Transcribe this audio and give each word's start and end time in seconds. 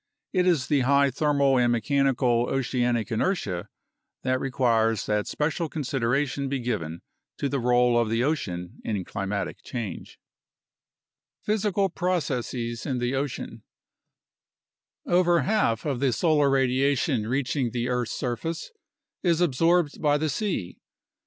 It 0.33 0.47
is 0.47 0.65
the 0.65 0.79
high 0.79 1.11
thermal 1.11 1.59
and 1.59 1.71
mechanical 1.71 2.47
oceanic 2.49 3.11
inertia 3.11 3.67
that 4.23 4.39
requires 4.39 5.05
that 5.05 5.27
special 5.27 5.69
consideration 5.69 6.49
be 6.49 6.59
given 6.59 7.03
to 7.37 7.47
the 7.47 7.59
role 7.59 7.99
of 7.99 8.09
the 8.09 8.23
ocean 8.23 8.81
in 8.83 9.05
climatic 9.05 9.57
change. 9.63 10.19
26 11.45 11.65
UNDERSTANDING 11.67 11.73
CLIMATIC 11.75 11.93
CHANGE 11.93 12.23
Physical 12.23 12.33
Processes 12.69 12.85
in 12.87 12.97
the 12.97 13.13
Ocean 13.13 13.63
Over 15.05 15.41
half 15.41 15.85
of 15.85 15.99
the 15.99 16.11
solar 16.11 16.49
radiation 16.49 17.27
reaching 17.27 17.69
the 17.69 17.87
earth's 17.87 18.11
surface 18.17 18.71
is 19.21 19.39
absorbed 19.39 20.01
by 20.01 20.17
the 20.17 20.29
sea. 20.29 20.79